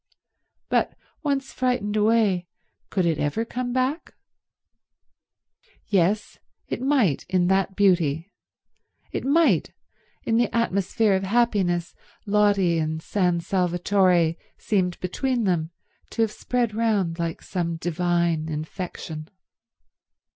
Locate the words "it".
3.05-3.19, 6.67-6.81, 9.11-9.23